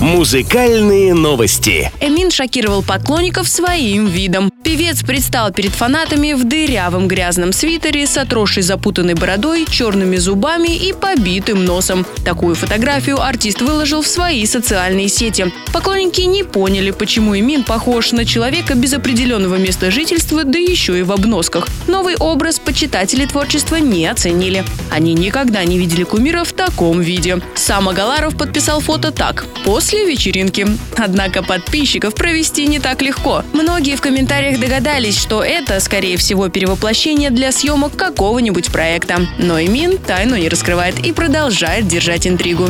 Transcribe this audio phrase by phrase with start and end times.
[0.00, 1.90] Музыкальные новости.
[2.00, 4.52] Эмин шокировал поклонников своим видом.
[4.62, 10.92] Певец предстал перед фанатами в дырявом грязном свитере с отросшей запутанной бородой, черными зубами и
[10.92, 12.04] побитым носом.
[12.26, 15.50] Такую фотографию артист выложил в свои социальные сети.
[15.72, 21.02] Поклонники не поняли, почему Эмин похож на человека без определенного места жительства, да еще и
[21.02, 21.68] в обносках.
[21.86, 24.64] Новый образ почитатели творчества не оценили.
[24.90, 27.40] Они никогда не видели кумира в таком виде.
[27.54, 29.46] Сам Агаларов подписал фото так.
[29.64, 30.66] После после вечеринки.
[30.96, 33.44] Однако подписчиков провести не так легко.
[33.52, 39.20] Многие в комментариях догадались, что это, скорее всего, перевоплощение для съемок какого-нибудь проекта.
[39.38, 42.68] Но Имин тайну не раскрывает и продолжает держать интригу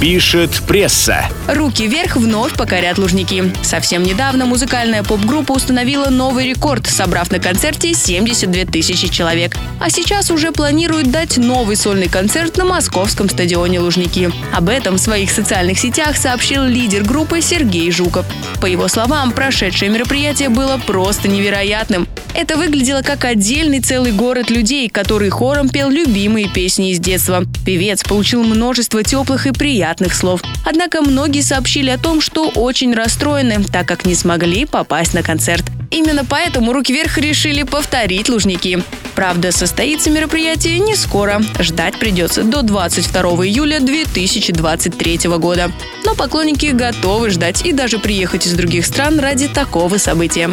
[0.00, 1.24] пишет пресса.
[1.48, 3.52] Руки вверх вновь покорят Лужники.
[3.62, 9.56] Совсем недавно музыкальная поп-группа установила новый рекорд, собрав на концерте 72 тысячи человек.
[9.80, 14.30] А сейчас уже планирует дать новый сольный концерт на московском стадионе Лужники.
[14.52, 18.26] Об этом в своих социальных сетях сообщил лидер группы Сергей Жуков.
[18.60, 22.08] По его словам, прошедшее мероприятие было просто невероятным.
[22.34, 27.44] Это выглядело как отдельный целый город людей, который хором пел любимые песни из детства.
[27.64, 30.42] Певец получил множество теплых и приятных слов.
[30.66, 35.64] Однако многие сообщили о том, что очень расстроены, так как не смогли попасть на концерт.
[35.94, 38.82] Именно поэтому «Руки вверх» решили повторить Лужники.
[39.14, 41.40] Правда, состоится мероприятие не скоро.
[41.60, 45.70] Ждать придется до 22 июля 2023 года.
[46.04, 50.50] Но поклонники готовы ждать и даже приехать из других стран ради такого события.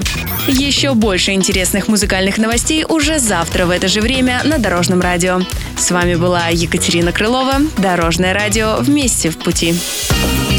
[0.47, 5.41] Еще больше интересных музыкальных новостей уже завтра в это же время на Дорожном радио.
[5.75, 7.55] С вами была Екатерина Крылова.
[7.79, 9.73] Дорожное радио вместе в пути.